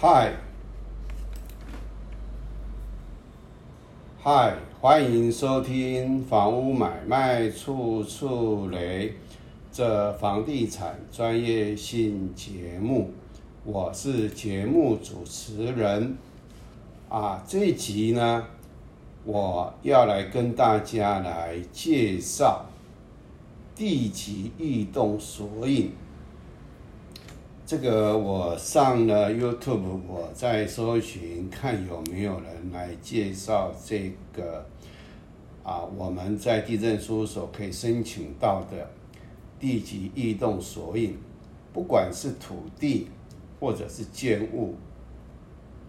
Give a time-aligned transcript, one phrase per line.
[0.00, 0.32] 嗨，
[4.22, 9.08] 嗨，欢迎收听《房屋买卖处处雷》
[9.72, 13.10] 这房地产专业性节目，
[13.64, 16.16] 我是节目主持人。
[17.08, 18.46] 啊，这一集呢，
[19.24, 22.66] 我要来跟大家来介绍
[23.74, 25.90] 地级异动索引。
[27.68, 34.64] 这个我上了 YouTube，我在搜寻看有没有人来介绍这个
[35.62, 38.88] 啊，我们在地震事务所可以申请到的
[39.60, 41.18] 地级异动索引，
[41.70, 43.08] 不管是土地
[43.60, 44.74] 或者是建物，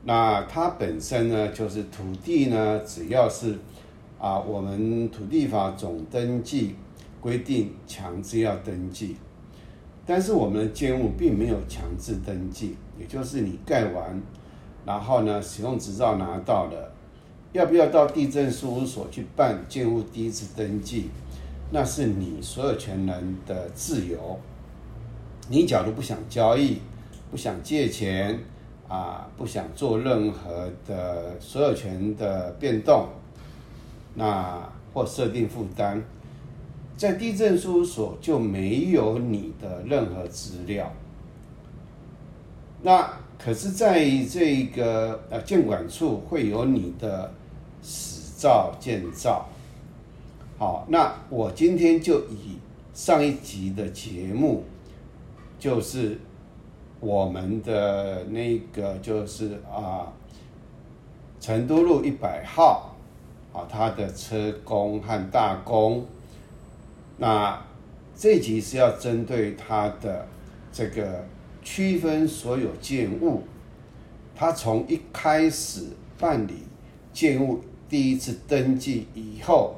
[0.04, 3.58] 那它本身呢就是土地呢，只要是
[4.20, 6.76] 啊，我们土地法总登记
[7.22, 9.16] 规定强制要登记。
[10.10, 14.20] 但是我们的建物并没有强制登记，也就是你盖完，
[14.84, 16.92] 然后呢，使用执照拿到了，
[17.52, 21.12] 要不要到地震事务所去办建物第一次登记？
[21.70, 24.40] 那是你所有权人的自由。
[25.48, 26.80] 你假如不想交易，
[27.30, 28.40] 不想借钱，
[28.88, 33.08] 啊，不想做任何的所有权的变动，
[34.16, 36.04] 那或设定负担。
[37.00, 40.92] 在地震事务所就没有你的任何资料，
[42.82, 43.10] 那
[43.42, 47.32] 可是在这个呃建管处会有你的
[47.82, 49.46] 史照建造。
[50.58, 52.58] 好，那我今天就以
[52.94, 54.66] 上一集的节目，
[55.58, 56.20] 就是
[57.00, 60.12] 我们的那个就是啊
[61.40, 62.94] 成都路一百号
[63.54, 66.06] 啊，他的车工和大工。
[67.22, 67.62] 那
[68.16, 70.26] 这集是要针对他的
[70.72, 71.26] 这个
[71.62, 73.44] 区分所有建物，
[74.34, 76.64] 他从一开始办理
[77.12, 77.60] 建物
[77.90, 79.76] 第一次登记以后，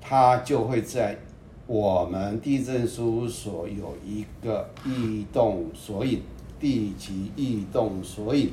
[0.00, 1.18] 他就会在
[1.66, 6.22] 我们地震事务所有一个异动索引，
[6.60, 8.52] 地级异动索引。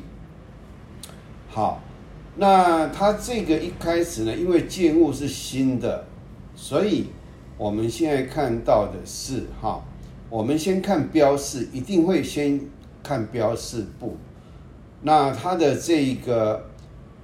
[1.47, 1.79] 好，
[2.37, 6.07] 那他这个一开始呢，因为建物是新的，
[6.55, 7.05] 所以。
[7.57, 9.81] 我们现在看到的是哈，
[10.29, 12.59] 我们先看标示，一定会先
[13.01, 14.17] 看标示部。
[15.01, 16.65] 那它的这一个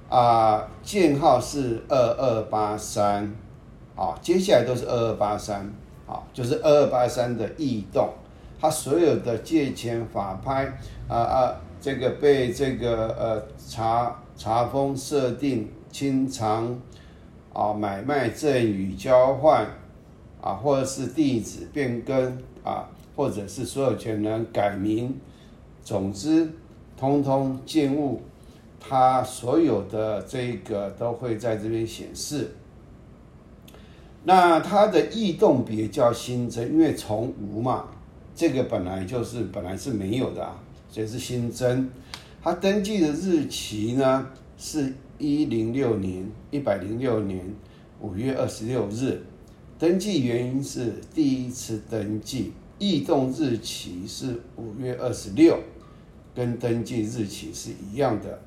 [0.08, 3.30] 啊件号是二二八三，
[3.94, 5.70] 啊，接下来都是二二八三，
[6.06, 8.08] 啊，就是二二八三的异动，
[8.58, 10.64] 它所有的借钱法拍
[11.08, 16.80] 啊啊，这个被这个呃查查封设定清偿
[17.52, 19.66] 啊买卖赠与交换。
[20.42, 25.14] 啊，或者是地址变更啊，或者是所有权人改名，
[25.84, 26.50] 总之，
[26.96, 28.20] 通通建物，
[28.80, 32.50] 它所有的这个都会在这边显示。
[34.24, 37.84] 那它的异动别叫新增，因为从无嘛，
[38.34, 40.58] 这个本来就是本来是没有的啊，
[40.88, 41.88] 所以是新增。
[42.42, 44.26] 它登记的日期呢，
[44.58, 47.44] 是一零六年一百零六年
[48.00, 49.22] 五月二十六日。
[49.82, 55.58] 登记原因是第一次登记，异动日期是五月二十六，
[56.36, 58.38] 跟登记日期是一样的。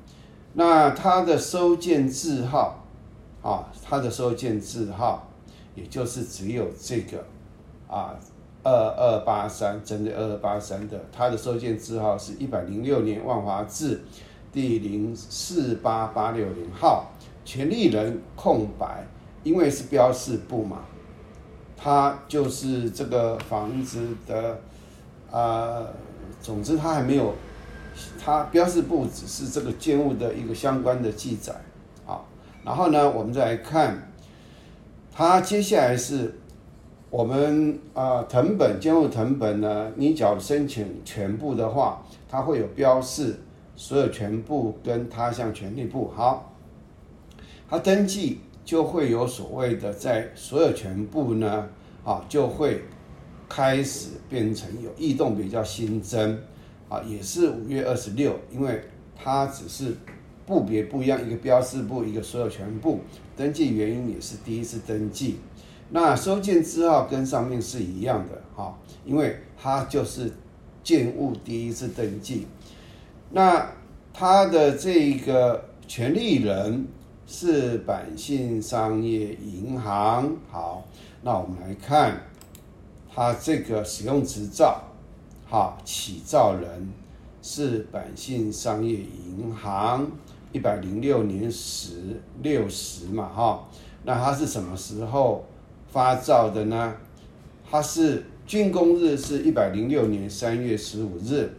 [0.54, 2.82] 那它的收件字号，
[3.42, 5.30] 啊，它的收件字号，
[5.74, 7.22] 也就是只有这个，
[7.86, 8.18] 啊，
[8.62, 14.00] 二二八三，针对二二八三的，它的收件字号是一百零六年万华字
[14.50, 17.10] 第零四八八六零号，
[17.44, 19.06] 权利人空白，
[19.44, 20.78] 因为是标示部嘛。
[21.76, 24.58] 它就是这个房子的，
[25.30, 25.86] 啊，
[26.40, 27.34] 总之它还没有，
[28.18, 31.54] 它标示部只是这个建物的一个相关的记载，
[32.04, 32.26] 好，
[32.64, 34.10] 然后呢，我们再来看，
[35.12, 36.38] 它接下来是
[37.10, 43.38] 我们啊，藤本建物藤本呢，你只要申请全部的话，它会有标示
[43.76, 46.52] 所有全部跟他项权利部，好，
[47.68, 48.40] 它登记。
[48.66, 51.68] 就会有所谓的在所有权部呢，
[52.04, 52.82] 啊，就会
[53.48, 56.36] 开始变成有异动，比较新增，
[56.88, 58.82] 啊，也是五月二十六，因为
[59.14, 59.96] 它只是
[60.44, 62.98] 部别不一样，一个标示部，一个所有权部，
[63.36, 65.36] 登记原因也是第一次登记，
[65.90, 70.32] 那收件字号跟上面是一样的，哈，因为它就是
[70.82, 72.48] 建物第一次登记，
[73.30, 73.70] 那
[74.12, 76.84] 它的这个权利人。
[77.26, 80.36] 是百姓商业银行。
[80.48, 80.84] 好，
[81.22, 82.22] 那我们来看
[83.12, 84.80] 它这个使用执照，
[85.44, 86.88] 好，起造人
[87.42, 90.08] 是百姓商业银行，
[90.52, 93.68] 一百零六年十六十嘛哈，
[94.04, 95.44] 那它是什么时候
[95.88, 96.94] 发照的呢？
[97.68, 101.50] 它是竣工日是一百零六年三月十五日，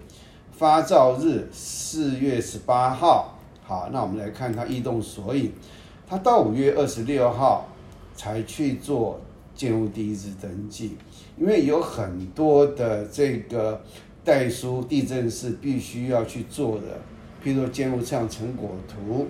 [0.53, 3.36] 发照日四月十八号。
[3.67, 5.51] 好，那我们来看它异动索引，
[6.07, 7.67] 它到五月二十六号
[8.15, 9.19] 才去做
[9.53, 10.95] 建物第一次登记，
[11.37, 13.81] 因为有很多的这个
[14.23, 17.01] 代书地震是必须要去做的，
[17.43, 19.27] 譬如说建物测量成果图，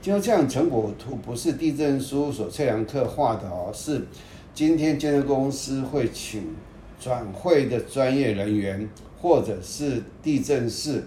[0.00, 4.06] 建物测量成果图不是地震书所测量课画的哦，是
[4.54, 6.54] 今天建设公司会请
[7.00, 8.88] 转会的专业人员
[9.20, 11.02] 或者是地震室。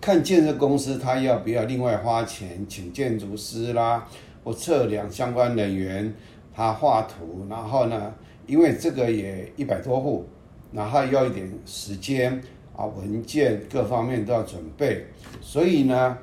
[0.00, 4.08] 看建设公司，他要不要另外花钱请建筑师啦，
[4.42, 6.14] 或测量相关人员，
[6.54, 8.14] 他画图，然后呢，
[8.46, 10.24] 因为这个也一百多户，
[10.72, 12.42] 然后要一点时间
[12.74, 15.04] 啊，文件各方面都要准备，
[15.42, 16.16] 所以呢，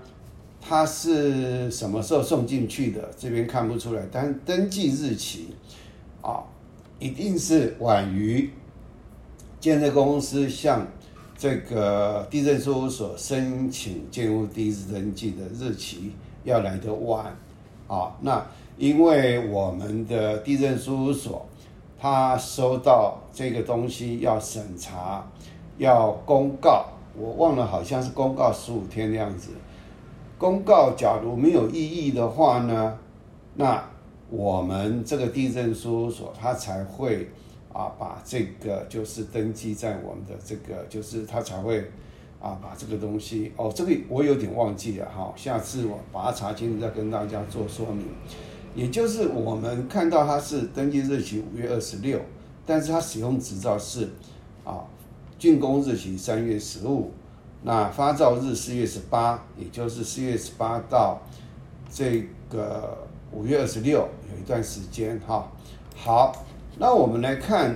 [0.60, 3.12] 他是什么时候送进去的？
[3.16, 5.54] 这边看不出来，但登记日期
[6.24, 6.42] 啊，
[6.98, 8.50] 一定是晚于
[9.60, 10.88] 建设公司向。
[11.38, 16.12] 这个地震事务所申请建物第一登记的日期
[16.44, 17.26] 要来得晚
[17.88, 18.44] 啊，那
[18.76, 21.46] 因为我们的地震事务所，
[22.00, 25.24] 他收到这个东西要审查，
[25.78, 29.52] 要公告，我忘了好像是公告十五天的样子。
[30.40, 32.98] 公告假如没有异议的话呢，
[33.54, 33.84] 那
[34.32, 37.30] 我们这个地震事务所他才会。
[37.74, 41.80] 啊，把这个就是登记在我们的这个，就是他才会
[42.42, 48.06] 啊，把这个东西哦，这个我有点忘记了哈，下次我把它查清楚再跟大家做说明。
[48.74, 52.20] 也就是我们看到它是登记日期五月二十六，
[52.66, 54.10] 但是它使用执照是
[54.64, 54.86] 啊
[55.40, 57.12] 竣工日期三月十五，
[57.64, 61.22] 那发照日四月十八，也就是四月十八到
[61.92, 65.52] 这个五月二十六有一段时间哈，
[65.96, 66.46] 好。
[66.80, 67.76] 那我们来看，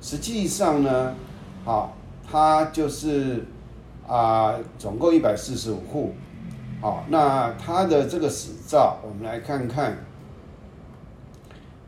[0.00, 1.16] 实际上呢，
[1.64, 1.90] 啊，
[2.30, 3.44] 它就是
[4.06, 6.12] 啊，总共一百四十五户，
[6.80, 9.98] 好，那它的这个史照，我们来看看，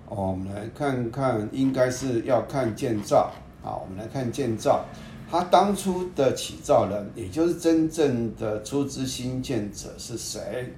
[0.08, 3.30] 我们来看看，应该是要看建造，
[3.62, 4.84] 啊，我们来看建造，
[5.30, 10.72] 他当初的起造人，也就是真正的出资新建者是谁？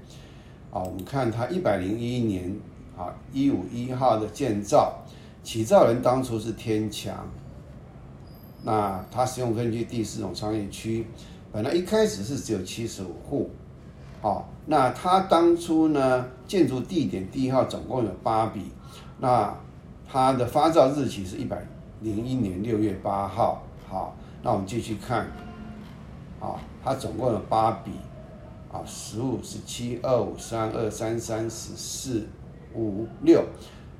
[0.71, 2.55] 啊，我们看他一百零一年
[2.99, 4.99] 啊，一五一号的建造。
[5.45, 7.15] 起造人当初是天强，
[8.63, 11.07] 那他使用分区第四种商业区，
[11.53, 13.51] 本来一开始是只有七十五户，
[14.23, 18.63] 好，那他当初呢建筑地点第一号总共有八笔，
[19.21, 19.55] 那
[20.11, 21.63] 他的发照日期是一百
[22.01, 25.27] 零一年六月八号，好，那我们继续看，
[26.41, 27.91] 啊，他总共有八笔，
[28.73, 32.27] 啊，十五、十七、二五、三二、三三、十四、
[32.75, 33.45] 五六。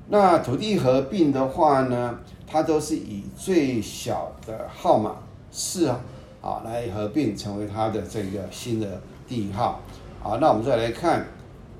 [0.07, 5.15] 那土地合并的话呢，它都是以最小的号码
[5.49, 5.99] 四啊，
[6.41, 9.79] 啊来合并成为它的这个新的地号。
[10.21, 11.25] 好，那我们再来看，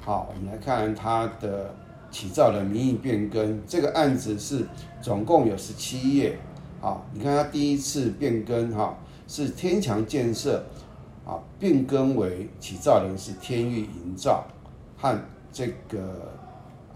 [0.02, 1.72] 好，我们来看它的
[2.10, 3.62] 起造的名义变更。
[3.68, 4.66] 这个案子是
[5.02, 6.40] 总共有十七页。
[6.82, 10.64] 好，你看它第一次变更哈，是天强建设，
[11.28, 14.44] 啊变更为起造人是天域营造
[14.98, 15.16] 和
[15.54, 16.32] 这个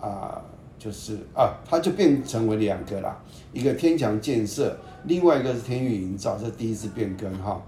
[0.02, 0.42] 啊。
[0.80, 3.22] 就是啊，它就变成为两个啦，
[3.52, 7.62] 一个天强建设，另外一个是天域营造，这第一次变更哈。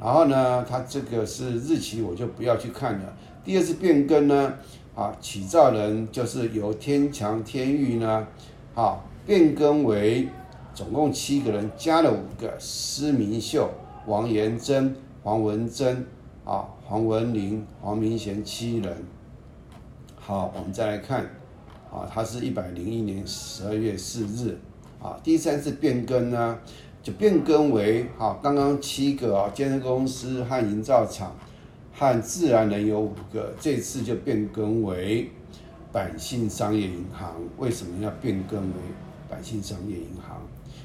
[0.00, 3.16] 然后呢，它这个是日期，我就不要去看了。
[3.44, 4.54] 第二次变更呢，
[4.96, 8.26] 啊，起造人就是由天强天域呢，
[8.74, 10.28] 啊，变更为
[10.74, 13.70] 总共七个人，加了五个，施明秀、
[14.06, 16.04] 王延珍、黄文珍、
[16.44, 18.96] 啊，黄文林、黄明贤七人。
[20.18, 21.39] 好，我们再来看。
[21.90, 24.56] 啊，它是一百零一年十二月四日，
[25.02, 26.56] 啊，第三次变更呢，
[27.02, 31.34] 就变更为啊，刚刚七个啊，建设公司和营造厂
[31.92, 35.28] 和自然人有五个，这次就变更为
[35.90, 37.34] 百姓商业银行。
[37.58, 38.74] 为什么要变更为
[39.28, 40.40] 百姓商业银行？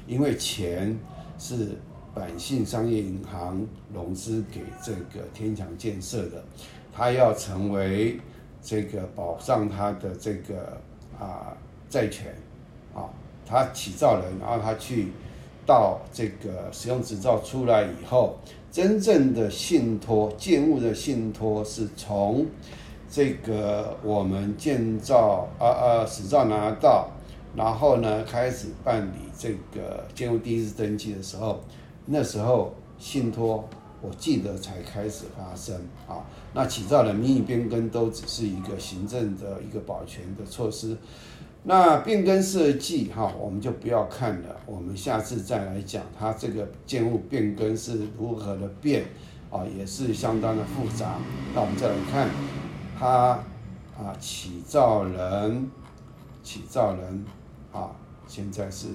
[0.07, 0.97] 因为钱
[1.37, 1.77] 是
[2.15, 6.43] 百姓商业银行融资给这个天强建设的，
[6.91, 8.19] 它要成为
[8.59, 10.81] 这个保障它的这个。
[11.19, 11.55] 啊，
[11.89, 12.33] 债权，
[12.93, 13.09] 啊，
[13.45, 15.09] 他起造人，然后他去
[15.65, 18.35] 到这个使用执照出来以后，
[18.71, 22.45] 真正的信托建物的信托是从
[23.09, 27.09] 这个我们建造啊啊执照拿到，
[27.55, 31.61] 然后呢开始办理这个建物第一次登记的时候，
[32.05, 33.67] 那时候信托
[34.05, 35.75] 我记得才开始发生
[36.07, 36.23] 啊。
[36.53, 40.95] 那起造人民意变更都只是一个行政的一个保全的措施。
[41.63, 49.05] 那变更设计哈，我们就不要看了，我们下次再来讲它这个建物变更是如何的变
[49.49, 51.15] 啊，也是相当的复杂。
[51.55, 52.29] 那我们再来看
[52.99, 53.39] 它
[53.97, 55.71] 啊，起造人，
[56.43, 57.25] 起造人
[57.73, 57.89] 啊，
[58.27, 58.89] 现在是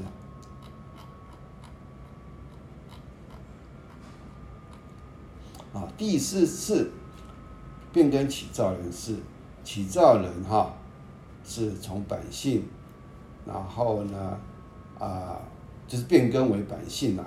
[5.73, 6.91] 啊第四次
[7.93, 9.15] 变更起造人是
[9.65, 10.75] 起造人哈。
[11.43, 12.63] 是从百姓，
[13.47, 14.39] 然后呢，
[14.99, 15.41] 啊，
[15.89, 17.25] 就是变更为百姓嘛，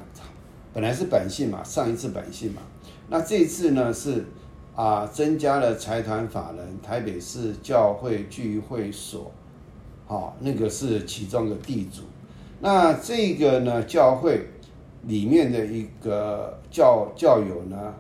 [0.72, 2.62] 本来是百姓嘛，上一次百姓嘛，
[3.10, 4.26] 那这次呢是
[4.76, 9.32] 啊，增加了财团法人台北市教会聚会所，
[10.06, 12.04] 好，那个是其中的地主，
[12.62, 14.48] 那这个呢教会
[15.02, 17.94] 里面的一个教教友呢，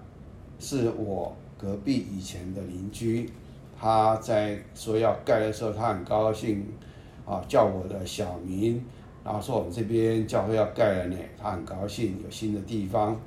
[0.64, 3.30] 是我隔壁以前的邻居。
[3.78, 6.66] 他在说要盖的时候，他很高兴，
[7.26, 8.82] 啊，叫我的小名，
[9.26, 13.20] 然后说我们这边教会要盖了呢，他很高兴有新的地方。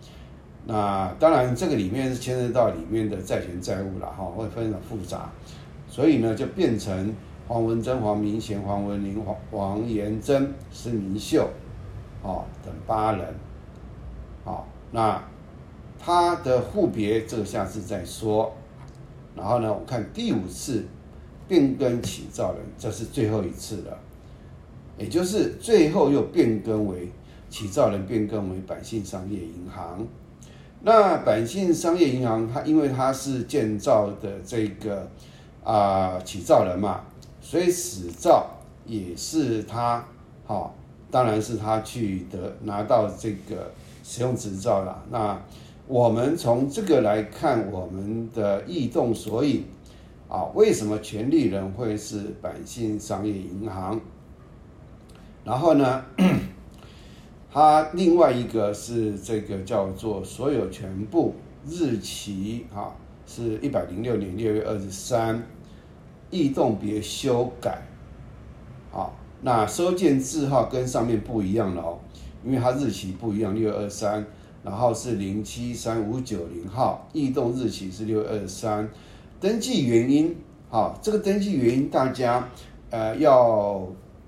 [0.65, 5.31] 那当然，这个里面是牵涉到里面的债权债务了哈，会非常复杂，
[5.89, 7.15] 所以呢，就变成
[7.47, 11.51] 黄文珍、黄明贤、黄文林、黄黄延珍、施明秀，
[12.23, 13.35] 啊等八人，
[14.43, 15.23] 好，那
[16.07, 18.55] 他的户别这个下次再说。
[19.35, 20.85] 然后呢，我看第五次
[21.49, 23.99] 变更起造人，这是最后一次了，
[24.97, 27.11] 也就是最后又变更为
[27.51, 30.07] 起造人，变更为百姓商业银行。
[30.83, 35.11] 那百姓商业银行，它因为它是建造的这个
[35.65, 37.01] 啊起造人嘛，
[37.41, 38.49] 所以始造
[38.85, 40.07] 也是他，
[40.47, 40.73] 好，
[41.11, 43.73] 当然是他去得拿到这个
[44.05, 45.03] 使用执照了。
[45.11, 45.37] 那
[45.89, 49.65] 我们从这个来看，我们的异动索引
[50.29, 54.01] 啊，为什么权利人会是百姓商业银行？
[55.45, 56.05] 然后呢，
[57.53, 62.91] 它另外一个是这个叫做所有全部日期啊，
[63.25, 65.41] 是一百零六年六月二十三，
[66.31, 67.83] 异动别修改，
[68.93, 69.13] 啊，
[69.43, 71.99] 那收件字号跟上面不一样了哦，
[72.45, 74.27] 因为它日期不一样，六月二三。
[74.67, 78.89] 然后是零七三五九零号，异动日期是六二三，
[79.39, 80.35] 登记原因，
[80.69, 82.49] 好，这个登记原因大家
[82.91, 83.87] 呃要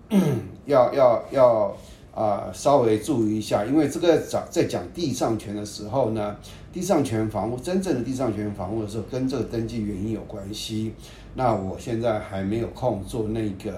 [0.64, 1.76] 要要要
[2.14, 6.37] 啊稍微注意一下，因为这个讲在讲地上权的时候呢，
[6.73, 10.95] 地上权房屋真正的地上权房屋的时候，跟这个登记原因有关系。
[11.35, 13.73] 那我现在还没有空做那个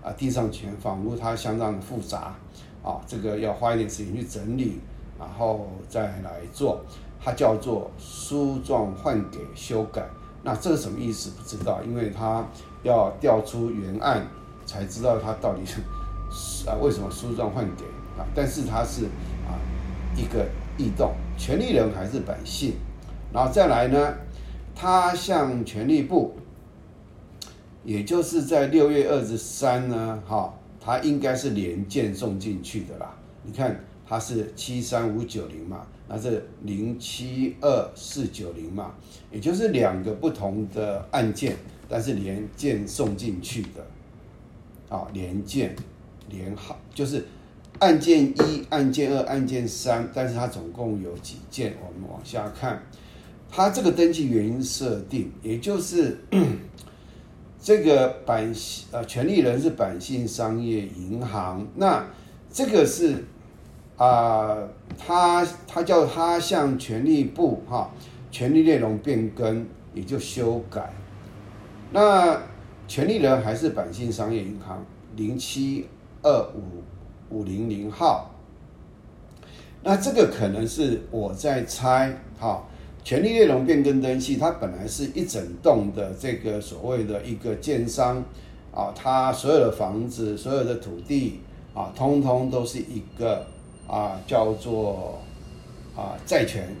[0.00, 2.36] 啊地上权房屋，它相当的复杂
[2.84, 4.78] 啊，这个要花一点时间去整理。
[5.24, 6.84] 然后再来做，
[7.18, 10.06] 它叫做书状换给修改。
[10.42, 11.30] 那这是什么意思？
[11.30, 12.46] 不知道，因为它
[12.82, 14.26] 要调出原案，
[14.66, 17.84] 才知道它到底是啊为什么书状换给
[18.20, 18.26] 啊。
[18.34, 19.06] 但是它是
[19.46, 19.56] 啊
[20.14, 22.74] 一个异动，权利人还是百姓。
[23.32, 24.14] 然后再来呢，
[24.74, 26.36] 他向权利部，
[27.82, 33.14] 也就是在六月二十三呢，哈，他应该是连件送进去的啦。
[33.42, 33.80] 你看。
[34.14, 38.94] 它是七三五九零嘛，那是零七二四九零嘛，
[39.32, 41.56] 也就是两个不同的案件，
[41.88, 43.84] 但是连件送进去的，
[44.88, 45.74] 啊，连件
[46.30, 47.26] 连号就是
[47.80, 51.74] 案件一、案件二、案件三，但是它总共有几件？
[51.84, 52.80] 我们往下看，
[53.50, 56.18] 它这个登记原因设定，也就是
[57.60, 58.54] 这个版
[58.92, 62.06] 呃权利人是版信商业银行，那
[62.52, 63.24] 这个是。
[63.96, 64.58] 啊，
[64.98, 67.88] 他他叫他向权利部哈，
[68.32, 70.92] 权利内容变更也就修改。
[71.92, 72.36] 那
[72.88, 74.84] 权利人还是百姓商业银行
[75.14, 75.86] 零七
[76.22, 76.82] 二五
[77.30, 78.32] 五零零号。
[79.84, 82.64] 那这个可能是我在猜哈，
[83.04, 88.16] 权利内容变更登记，它本来是一整栋的这个所谓的一个建商
[88.74, 91.38] 啊，他所有的房子、所有的土地
[91.72, 93.46] 啊，通通都是一个。
[93.86, 95.20] 啊，叫做
[95.94, 96.74] 啊债权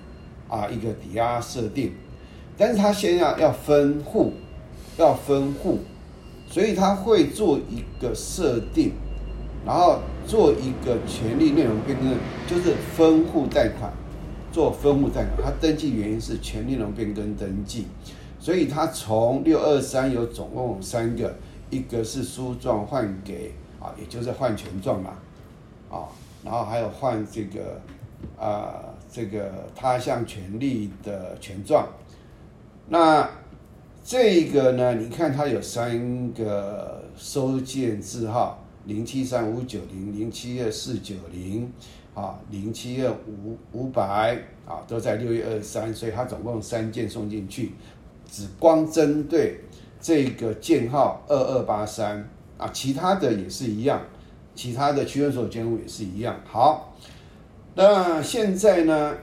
[0.48, 1.92] 啊一个抵押设定，
[2.56, 4.32] 但是他先要要分户，
[4.96, 5.80] 要分户，
[6.48, 8.92] 所以他会做一个设定，
[9.66, 13.92] 然后做一个权利内容变更，就是分户贷款，
[14.50, 17.86] 做分户贷款，他登记原因是权利内容变更登记，
[18.40, 21.36] 所以他从六二三有总共三个，
[21.68, 25.10] 一个是书状换给啊，也就是换权状嘛，
[25.90, 26.08] 啊。
[26.44, 27.80] 然后还有换这个
[28.38, 31.88] 啊这个他项权利的权状。
[32.86, 33.28] 那
[34.04, 41.72] 这个呢，你看它有三个收件字号：零七三五九零、零七二四九零、
[42.12, 47.72] 啊零七二五五百啊，都在六月二十三，所以它总共三件送进去，
[48.30, 49.60] 只光针对
[49.98, 54.02] 这个件号二二八三啊，其他的也是一样。
[54.54, 56.36] 其他的区分所有权物也是一样。
[56.44, 56.94] 好，
[57.74, 59.16] 那现在呢，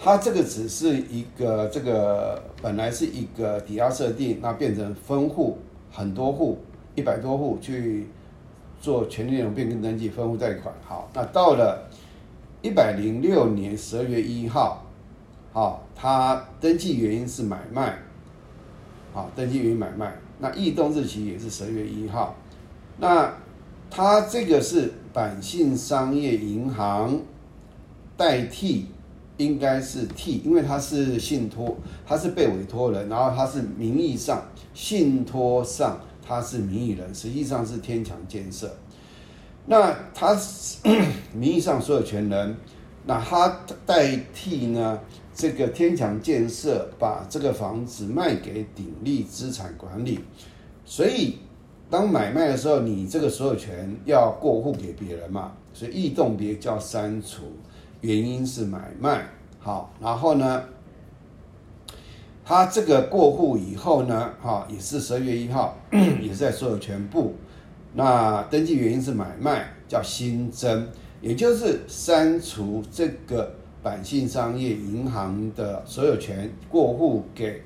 [0.00, 5.58] 它这个只是一个这个本来是一个抵押设定，那变成分户
[5.90, 6.58] 很多户
[6.94, 8.06] 一百多户去
[8.80, 10.72] 做权利内容变更登记分户贷款。
[10.86, 11.90] 好，那到了
[12.62, 14.86] 一百零六年十二月一号，
[15.52, 17.98] 好，它登记原因是买卖，
[19.12, 22.36] 好，登记原因买卖，那异动日期也是十二月一号，
[22.98, 23.32] 那。
[23.90, 27.20] 它这个是百信商业银行
[28.16, 28.86] 代替，
[29.38, 31.76] 应该是替，因为它是信托，
[32.06, 34.42] 它是被委托人，然后它是名义上
[34.74, 38.72] 信托上它是名义人，实际上是天强建设。
[39.66, 40.38] 那它
[41.34, 42.56] 名义上所有权人，
[43.06, 45.00] 那它代替呢？
[45.34, 50.20] 这个天强建设把这个房子卖给鼎力资产管理，
[50.84, 51.38] 所以。
[51.90, 57.44] 当买卖的时候，你这个所有权要过户给别人嘛，所以异动别叫删除，
[58.02, 59.26] 原因是买卖。
[59.58, 60.64] 好，然后呢，
[62.44, 65.76] 他这个过户以后呢，哈，也是十二月一号，
[66.20, 67.34] 也是在所有权部。
[67.94, 70.86] 那登记原因是买卖，叫新增，
[71.22, 73.50] 也就是删除这个
[73.82, 77.62] 百信商业银行的所有权过户给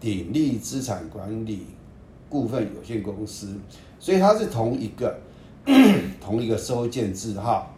[0.00, 1.66] 鼎力资产管理。
[2.28, 3.58] 股份有限公司，
[3.98, 5.18] 所以它是同一个
[6.20, 7.74] 同一个收件字号，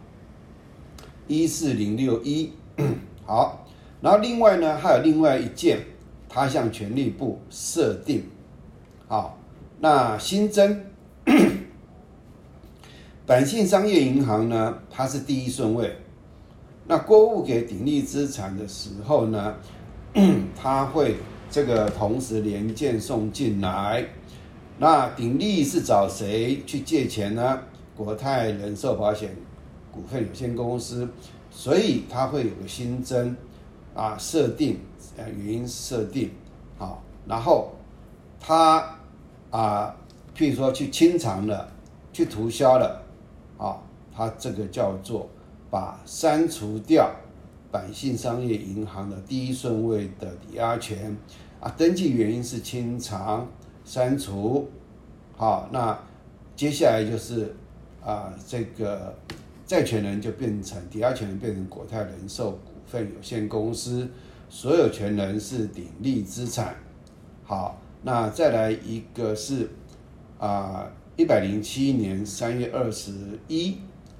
[1.27, 2.51] 一四零六一。
[3.25, 3.65] 好，
[4.01, 5.79] 然后另外呢，还有另外一件，
[6.27, 8.23] 他向权力部设定。
[9.07, 9.37] 好，
[9.79, 10.83] 那新增
[13.25, 15.95] 百信商业银行呢，它是第一顺位。
[16.87, 19.55] 那过户给鼎力资产的时候呢，
[20.59, 21.15] 它会
[21.49, 24.05] 这个同时连件送进来。
[24.77, 27.59] 那鼎力是找谁去借钱呢？
[27.95, 29.35] 国泰人寿保险
[29.91, 31.07] 股份有限公司，
[31.51, 33.35] 所以它会有个新增
[33.93, 34.79] 啊设定，
[35.17, 36.31] 呃原因设定
[36.79, 37.73] 好，然后
[38.39, 38.97] 它
[39.51, 39.95] 啊
[40.35, 41.69] 譬如说去清偿了，
[42.11, 43.03] 去涂销了，
[43.59, 43.77] 啊，
[44.15, 45.29] 它这个叫做
[45.69, 47.11] 把删除掉
[47.69, 51.15] 百信商业银行的第一顺位的抵押权
[51.59, 53.47] 啊，登记原因是清偿。
[53.83, 54.69] 删除，
[55.35, 55.97] 好，那
[56.55, 57.53] 接下来就是
[58.03, 59.13] 啊，这个
[59.65, 64.07] 债权人就变成抵押权人变成国泰人寿股份有限公司，
[64.49, 66.75] 所有权人是鼎力资产。
[67.43, 69.69] 好，那再来一个是
[70.39, 73.11] 啊，一百零七年三月二十
[73.47, 73.77] 一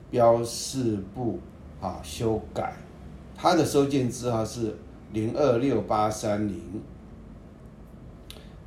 [0.09, 1.39] 标示部
[1.79, 2.73] 啊修改，
[3.37, 4.75] 它的收件字号是
[5.13, 6.81] 零二六八三零。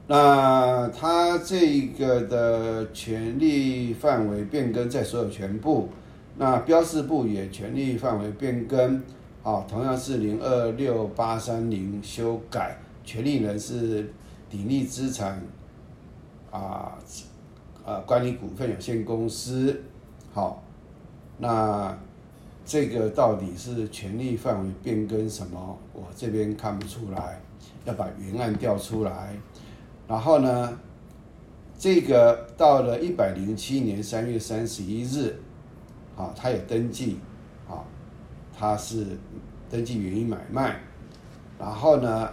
[0.06, 5.88] 那他这个的权利范围变更在所有权部，
[6.36, 9.02] 那标示部也权利范围变更，
[9.42, 14.12] 啊，同样是零二六八三零修改，权利人是
[14.50, 15.40] 鼎力资产，
[16.50, 16.98] 啊，
[17.82, 19.82] 呃，管理股份有限公司，
[20.34, 20.62] 好，
[21.38, 21.96] 那
[22.66, 25.78] 这个到底是权利范围变更什么？
[25.94, 27.40] 我这边看不出来，
[27.86, 29.34] 要把原案调出来。
[30.06, 30.78] 然后呢，
[31.78, 35.36] 这个到了一百零七年三月三十一日，
[36.14, 37.18] 啊，他有登记，
[37.68, 37.82] 啊，
[38.56, 39.06] 他是
[39.70, 40.80] 登记原因买卖，
[41.58, 42.28] 然后呢，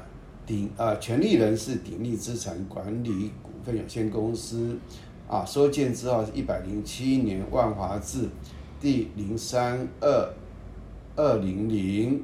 [0.45, 4.77] 鼎呃权利人是鼎力资产管理股份有限公司，
[5.29, 8.29] 啊，收件之后是一百零七年万华字
[8.81, 10.34] 第零三二
[11.15, 12.21] 二零零，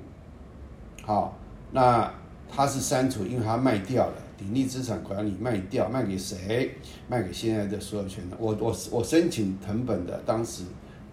[1.03, 1.37] 好，
[1.71, 2.13] 那
[2.49, 4.26] 他是删除，因为他卖掉了。
[4.37, 6.75] 鼎力资产管理卖掉，卖给谁？
[7.09, 8.37] 卖给现在的所有权人。
[8.39, 10.63] 我我我申请藤本的，当时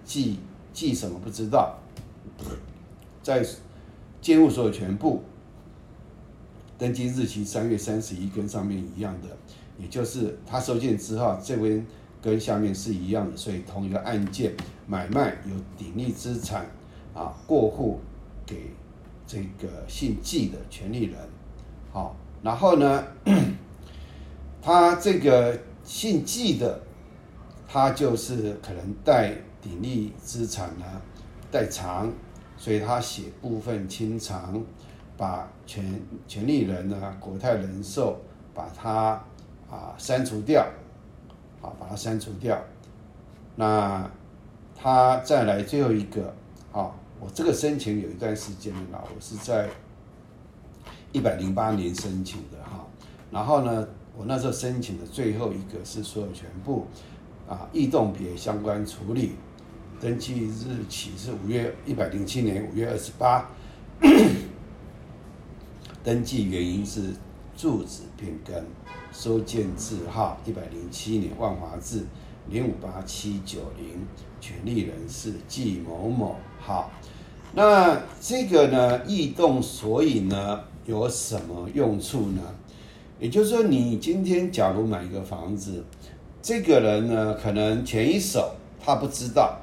[0.05, 0.39] 记
[0.75, 1.79] 记什么不知道，
[3.23, 3.43] 在
[4.21, 5.23] 监护所有权部
[6.77, 9.29] 登记日期三月三十一，跟上面一样的，
[9.79, 11.87] 也就是他收件之后，这边
[12.21, 14.53] 跟下面是一样的，所以同一个案件
[14.87, 16.67] 买卖有鼎力资产
[17.15, 18.01] 啊过户
[18.45, 18.71] 给
[19.27, 21.19] 这个姓季的权利人，
[21.91, 22.15] 好。
[22.45, 23.03] 然后呢，
[24.61, 26.79] 他这个姓季的，
[27.67, 30.85] 他就是可能带鼎力资产呢，
[31.51, 32.13] 带偿，
[32.59, 34.63] 所以他写部分清偿，
[35.17, 38.21] 把权权利人呢国泰人寿
[38.53, 39.13] 把它
[39.71, 40.61] 啊删除掉，
[41.63, 42.63] 啊把它删除掉。
[43.57, 44.07] 那
[44.77, 46.27] 他再来最后一个，
[46.73, 49.71] 啊，我这个申请有一段时间了，我是在
[51.15, 52.85] 一百零八年申请的哈。
[53.31, 56.87] 然后呢，我那时候申请的最后一个是所有权部
[57.49, 59.33] 啊异动别相关处理。
[60.01, 63.49] 登记日期是五月一百零七年五月二十八，
[66.05, 67.15] 登记原因是
[67.57, 68.63] 住址变更，
[69.13, 72.05] 收件字号一百零七年万华字
[72.51, 74.05] 零五八七九零，
[74.41, 76.37] 权利人是季某某。
[76.61, 76.91] 好，
[77.55, 82.43] 那这个呢，异动索引呢有什么用处呢？
[83.21, 85.83] 也就是说，你今天假如买一个房子，
[86.43, 89.59] 这个人呢可能前一手他不知道。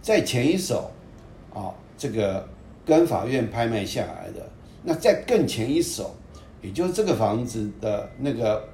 [0.00, 0.90] 在前一手，
[1.54, 2.44] 啊，这个
[2.84, 4.44] 跟法院拍卖下来的，
[4.82, 6.12] 那在更前一手，
[6.60, 8.64] 也就是这个房子的那个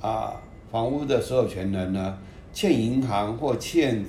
[0.00, 0.40] 啊
[0.72, 2.18] 房屋的所有权人呢，
[2.54, 4.02] 欠银行或欠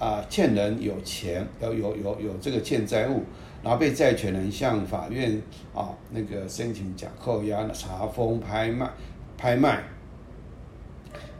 [0.00, 3.22] 啊欠人有钱，有有有有这个欠债务，
[3.62, 5.40] 然后被债权人向法院
[5.74, 8.88] 啊那个申请假扣押、查封、拍卖、
[9.36, 9.82] 拍卖，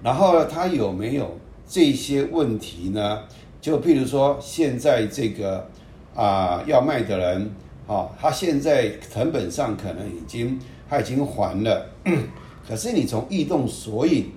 [0.03, 3.23] 然后他有没有这些问题呢？
[3.61, 5.69] 就譬如说，现在这个
[6.15, 7.51] 啊要卖的人，
[7.87, 11.87] 啊，他现在成本上可能已经他已经还了，
[12.69, 14.31] 可是你从异动索引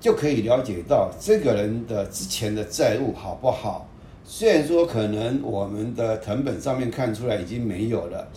[0.00, 3.88] 就可以了解到这个人的之前的债务好不好？
[4.30, 8.28] 虽然说可能我们的成本上面看出来已经没有了，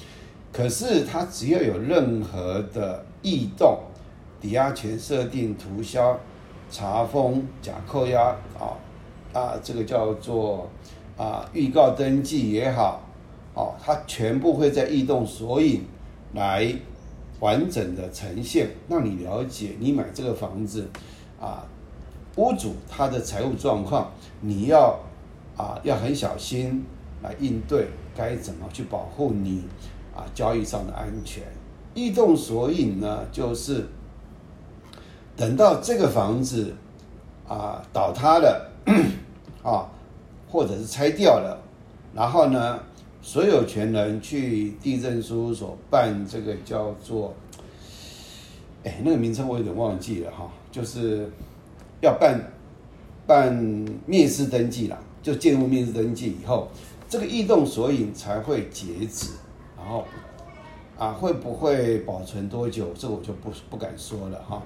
[0.54, 3.78] 可是他只要有任何的异动，
[4.40, 6.18] 抵押权设定、涂销、
[6.70, 8.80] 查封、假扣押啊。
[9.34, 10.70] 啊，这个叫做
[11.18, 13.02] 啊预告登记也好，
[13.54, 15.84] 哦，它全部会在异动索引
[16.34, 16.74] 来
[17.42, 20.90] 完整的呈现，让你了解你买这个房子
[21.40, 21.66] 啊，
[22.38, 24.98] 屋主他的财务状况，你要
[25.62, 26.84] 啊要很小心
[27.22, 29.64] 来应对，该怎么去保护你
[30.16, 31.44] 啊交易上的安全。
[31.94, 33.86] 异动索引呢，就是
[35.36, 36.74] 等到这个房子
[37.48, 38.72] 啊倒塌了。
[39.64, 39.86] 啊，
[40.50, 41.56] 或者是拆掉了，
[42.16, 42.80] 然后呢，
[43.22, 47.32] 所有权人去地震事务所办这个叫做，
[48.84, 51.30] 哎，那个名称我有点忘记了哈，就是
[52.02, 52.42] 要办
[53.28, 53.54] 办
[54.08, 56.68] 灭失登记了，就建入面试登记以后，
[57.10, 59.28] 这个异动索引才会截止，
[59.78, 60.06] 然后
[60.98, 64.62] 啊，会不会保存多久，这我就不不敢说了哈。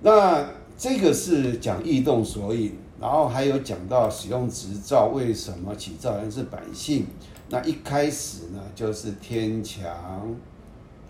[0.00, 2.76] 那这个是讲异动索引。
[3.00, 7.06] 然后还有讲到使用执照为什么起造人是百姓？
[7.48, 10.36] 那一开始呢就是天强，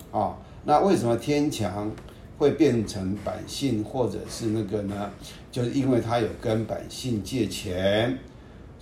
[0.09, 1.91] 啊，那为什么天强
[2.37, 5.11] 会变成百姓或者是那个呢？
[5.51, 8.17] 就是因为他有跟百姓借钱，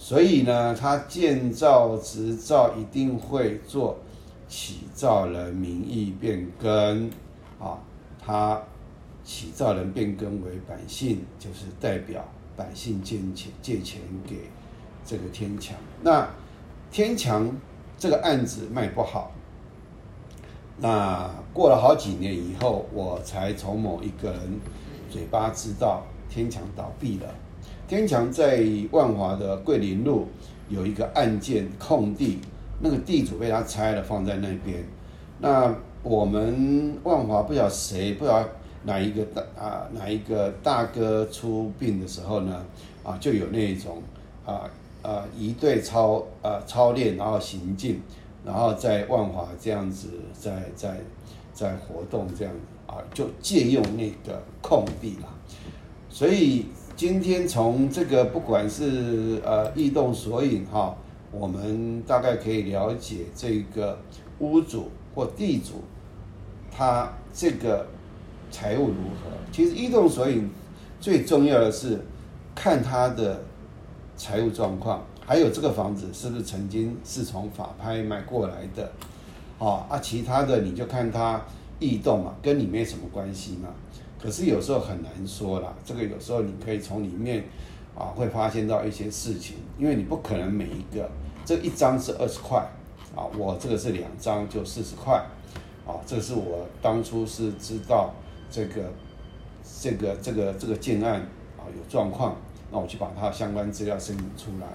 [0.02, 4.00] 所以呢他建造执照一定会做
[4.48, 7.12] 起造人名义变更，
[7.60, 7.78] 啊，
[8.26, 8.64] 他
[9.26, 12.24] 起造人变更为百姓，就是代表。
[12.56, 14.36] 百姓借钱借钱给
[15.06, 16.28] 这个天强，那
[16.92, 17.50] 天强
[17.98, 19.32] 这个案子卖不好，
[20.78, 24.60] 那过了好几年以后，我才从某一个人
[25.10, 27.34] 嘴巴知道天强倒闭了。
[27.90, 30.28] 天强在万华的桂林路
[30.70, 32.38] 有一个案件空地，
[32.82, 34.84] 那个地主被他拆了放在那边。
[35.40, 38.50] 那我们万华不晓得谁不晓得。
[38.84, 39.90] 哪一个大啊？
[39.92, 42.66] 哪一个大哥出殡的时候呢？
[43.04, 44.02] 啊，就有那种
[44.46, 44.70] 啊
[45.02, 48.00] 啊一队操啊操练，然后行进，
[48.46, 50.96] 然后在万华这样子在在
[51.52, 52.54] 在活动这样
[52.88, 55.28] 啊，就借用那个空地了。
[56.10, 56.68] 所以
[57.00, 60.94] 今天从这个不管是呃异动索引哈，
[61.32, 63.98] 我们大概可以了解这个
[64.40, 65.76] 屋主或地主
[66.70, 67.88] 他这个。
[68.52, 69.30] 财务如何？
[69.52, 70.50] 其实异动索引
[71.00, 72.04] 最重要的是
[72.56, 73.40] 看他的
[74.18, 78.92] 财务状况，还有这个房子是不是曾经是从法拍卖过来的，
[79.60, 81.40] 啊啊，其他的你就看他
[81.78, 83.70] 异动嘛，跟你没什么关系嘛。
[84.22, 87.44] 可是有时候很难说啦，这个有时候你可以从里面
[87.98, 91.10] 啊会发现到一些事情，因为你不可能每一个
[91.46, 92.60] 这一张是二十块
[93.16, 95.16] 啊，我这个是两张就四十块
[95.88, 98.14] 啊，这是我当初是知道。
[98.52, 98.82] 这个
[99.80, 101.22] 这个这个这个建案
[101.56, 102.36] 啊有状况，
[102.72, 104.66] 那我去把它相关资料申请出来。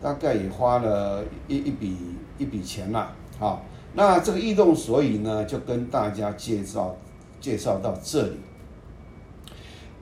[0.00, 1.98] 大概也花了一一笔
[2.38, 3.14] 一笔钱啦。
[3.38, 6.96] 好，那这个异动所以呢，就跟大家介绍
[7.42, 8.36] 介绍到这里。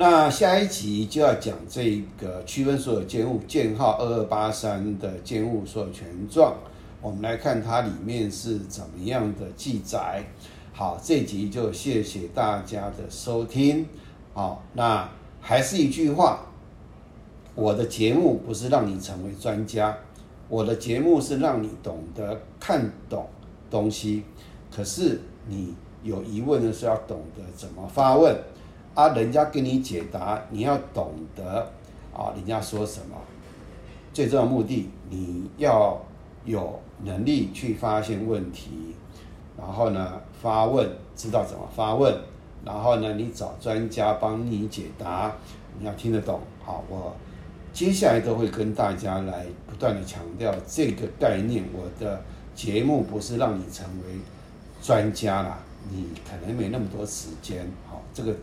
[0.01, 6.55] 那下一集就要讲这个区分所有建物建号二二八三的建物所有权状，
[7.03, 10.23] 我们来看它里面是怎么样的记载。
[10.73, 13.85] 好，这集就谢谢大家的收听。
[14.35, 16.47] 好，那还是一句话，
[17.57, 19.99] 我的节目不是让你成为专家，
[20.49, 23.29] 我的节目是让你懂得看懂
[23.69, 24.23] 东西。
[24.73, 28.37] 可是你有疑问的时候，要懂得怎么发问。
[28.99, 31.71] 啊，人家给你解答，你要懂得
[32.13, 33.17] 啊，人家说什么，
[34.13, 35.97] 最重要的目的，你要
[36.45, 38.97] 有能力去发现问题，
[39.57, 40.85] 然后呢发问，
[41.15, 42.13] 知道怎么发问，
[42.65, 45.33] 然后呢你找专家帮你解答，
[45.79, 46.41] 你要听得懂。
[46.65, 47.15] 好，我
[47.73, 51.63] 接下来都会跟大家来不断的强调这个概念。
[51.73, 52.21] 我的
[52.53, 54.19] 节目不是让你成为
[54.83, 55.57] 专家啦，
[55.89, 57.65] 你可能没那么多时间。
[57.89, 58.35] 好，这个。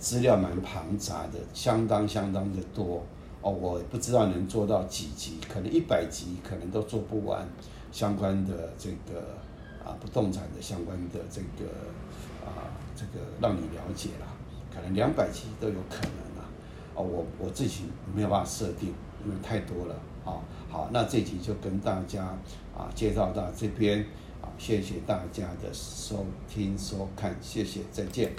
[0.00, 3.04] 资料蛮庞杂的，相当相当的多
[3.42, 7.46] 哦，我不知道能做到几集，可能一百集可能都做不完
[7.92, 9.20] 相关的这个
[9.84, 11.70] 啊不动产的相关的这个
[12.44, 14.26] 啊这个让你了解了，
[14.74, 16.48] 可能两百集都有可能啊，
[16.94, 17.84] 哦我我自己
[18.14, 20.40] 没有办法设定，因为太多了啊。
[20.70, 22.24] 好，那这集就跟大家
[22.74, 24.00] 啊介绍到这边
[24.40, 28.32] 啊，谢谢大家的收听收看，谢谢，再见。